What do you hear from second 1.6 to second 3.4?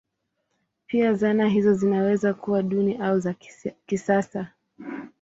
zinaweza kuwa duni au za